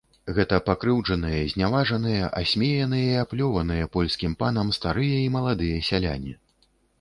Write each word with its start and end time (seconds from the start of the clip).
Гэта 0.35 0.57
пакрыўджаныя, 0.67 1.41
зняважаныя, 1.51 2.29
асмеяныя 2.41 3.11
і 3.11 3.19
аплёваныя 3.25 3.91
польскім 3.97 4.31
панам 4.41 4.73
старыя 4.79 5.21
і 5.27 5.29
маладыя 5.37 5.77
сяляне. 5.91 6.35